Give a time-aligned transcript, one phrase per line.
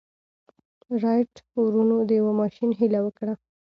[1.03, 3.33] رايټ وروڼو د يوه ماشين هيله وکړه.